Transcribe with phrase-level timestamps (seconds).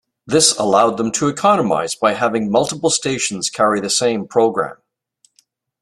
[0.25, 4.77] This allowed them to economize by having multiple stations carry the same program.